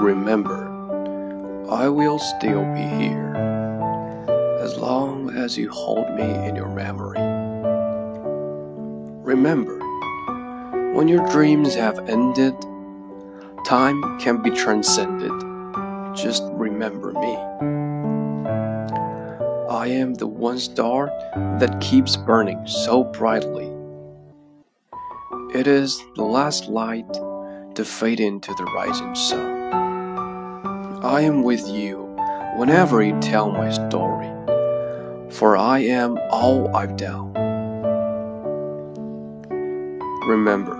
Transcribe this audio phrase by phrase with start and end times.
[0.00, 0.68] Remember,
[1.70, 3.34] I will still be here
[4.60, 7.18] as long as you hold me in your memory.
[9.24, 9.78] Remember,
[10.94, 12.54] when your dreams have ended,
[13.66, 15.32] time can be transcended.
[16.16, 17.36] Just remember me.
[19.70, 21.06] I am the one star
[21.60, 23.79] that keeps burning so brightly.
[25.52, 27.12] It is the last light
[27.74, 29.74] to fade into the rising sun.
[31.02, 32.16] I am with you
[32.56, 34.28] whenever you tell my story,
[35.28, 37.32] for I am all I've done.
[40.28, 40.76] Remember,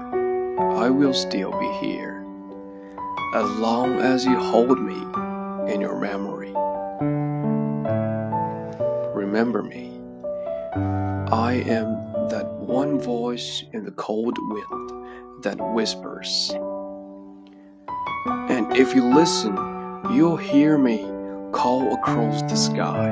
[0.77, 2.25] I will still be here
[3.35, 5.03] as long as you hold me
[5.73, 6.53] in your memory.
[9.15, 10.01] Remember me.
[11.33, 16.53] I am that one voice in the cold wind that whispers.
[18.49, 19.57] And if you listen,
[20.13, 20.99] you'll hear me
[21.53, 23.09] call across the sky.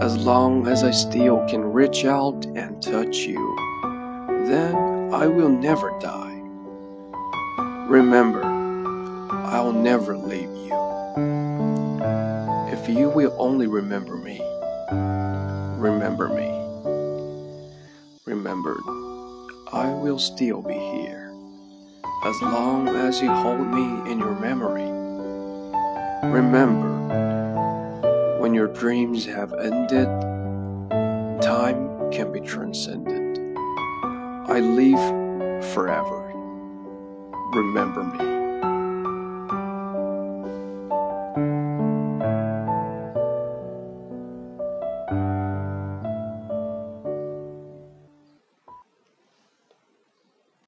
[0.00, 3.56] As long as I still can reach out and touch you,
[4.46, 4.74] then
[5.14, 6.40] I will never die.
[7.88, 8.42] Remember,
[9.46, 10.74] I'll never leave you.
[12.72, 14.40] If you will only remember me,
[15.76, 16.48] remember me.
[18.24, 18.76] Remember,
[19.72, 21.32] I will still be here
[22.24, 24.90] as long as you hold me in your memory.
[26.30, 26.96] Remember,
[28.40, 30.08] when your dreams have ended,
[31.42, 33.38] time can be transcended.
[34.48, 36.32] I live forever.
[37.52, 38.45] Remember me.